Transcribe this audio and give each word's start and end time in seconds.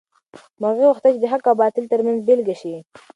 مرغۍ 0.61 0.83
غوښتل 0.89 1.11
چې 1.15 1.21
د 1.21 1.25
حق 1.31 1.43
او 1.49 1.55
باطل 1.61 1.83
تر 1.91 1.99
منځ 2.05 2.19
بېلګه 2.27 2.55
شي. 2.61 2.73